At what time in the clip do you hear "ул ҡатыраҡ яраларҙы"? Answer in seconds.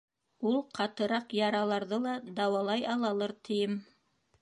0.51-2.01